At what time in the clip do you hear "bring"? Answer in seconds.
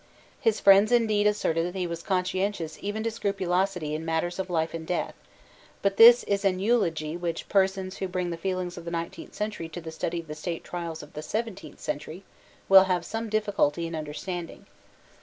8.07-8.31